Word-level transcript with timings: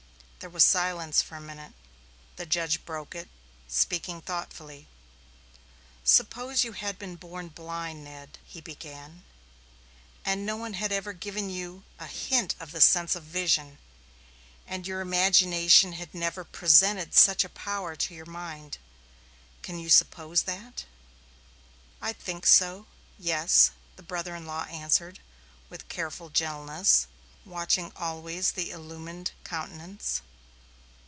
There 0.43 0.49
was 0.49 0.65
silence 0.65 1.21
for 1.21 1.35
a 1.35 1.39
minute. 1.39 1.73
The 2.37 2.47
judge 2.47 2.83
broke 2.83 3.13
it, 3.13 3.29
speaking 3.67 4.23
thoughtfully: 4.23 4.87
"Suppose 6.03 6.63
you 6.63 6.71
had 6.71 6.97
been 6.97 7.15
born 7.15 7.49
blind, 7.49 8.03
Ned," 8.03 8.39
he 8.43 8.59
began, 8.59 9.23
"and 10.25 10.43
no 10.43 10.57
one 10.57 10.73
had 10.73 10.91
ever 10.91 11.13
given 11.13 11.51
you 11.51 11.83
a 11.99 12.07
hint 12.07 12.55
of 12.59 12.71
the 12.71 12.81
sense 12.81 13.15
of 13.15 13.21
vision, 13.21 13.77
and 14.65 14.87
your 14.87 14.99
imagination 14.99 15.93
had 15.93 16.11
never 16.15 16.43
presented 16.43 17.13
such 17.13 17.43
a 17.43 17.47
power 17.69 17.95
to 17.97 18.15
your 18.15 18.25
mind. 18.25 18.79
Can 19.61 19.77
you 19.77 19.89
suppose 19.91 20.41
that?" 20.43 20.85
"I 22.01 22.13
think 22.13 22.47
so 22.47 22.87
yes," 23.19 23.69
the 23.95 24.01
brother 24.01 24.35
in 24.35 24.47
law 24.47 24.63
answered, 24.63 25.19
with 25.69 25.87
careful 25.87 26.31
gentleness, 26.31 27.05
watching 27.45 27.91
always 27.95 28.53
the 28.53 28.71
illumined 28.71 29.33
countenance. 29.43 30.23